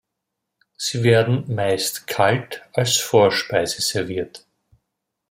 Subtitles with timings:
[0.77, 4.47] Sie werden meist kalt als Vorspeise serviert.